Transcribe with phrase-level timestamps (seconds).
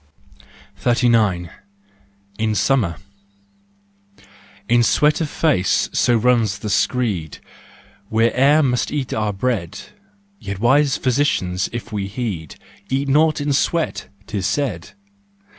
[0.77, 1.51] 39
[1.95, 2.95] * In Summer.
[4.67, 7.37] In sweat of face, so runs the screed,
[8.09, 9.79] We e'er must eat our bread,
[10.39, 12.55] Yet wise physicians if we heed"
[12.89, 14.93] Eat naught in sweat," 'tis said.